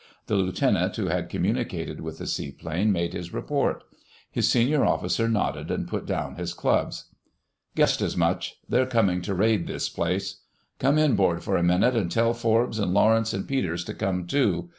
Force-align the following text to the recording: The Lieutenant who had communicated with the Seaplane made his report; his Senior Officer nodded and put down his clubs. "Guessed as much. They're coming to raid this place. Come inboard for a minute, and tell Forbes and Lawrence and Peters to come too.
The 0.25 0.33
Lieutenant 0.35 0.95
who 0.95 1.09
had 1.09 1.29
communicated 1.29 2.01
with 2.01 2.17
the 2.17 2.25
Seaplane 2.25 2.91
made 2.91 3.13
his 3.13 3.33
report; 3.35 3.83
his 4.31 4.49
Senior 4.49 4.83
Officer 4.83 5.29
nodded 5.29 5.69
and 5.69 5.87
put 5.87 6.07
down 6.07 6.37
his 6.37 6.55
clubs. 6.55 7.11
"Guessed 7.75 8.01
as 8.01 8.17
much. 8.17 8.57
They're 8.67 8.87
coming 8.87 9.21
to 9.21 9.35
raid 9.35 9.67
this 9.67 9.89
place. 9.89 10.41
Come 10.79 10.97
inboard 10.97 11.43
for 11.43 11.55
a 11.55 11.61
minute, 11.61 11.95
and 11.95 12.11
tell 12.11 12.33
Forbes 12.33 12.79
and 12.79 12.95
Lawrence 12.95 13.31
and 13.31 13.47
Peters 13.47 13.83
to 13.83 13.93
come 13.93 14.25
too. 14.25 14.69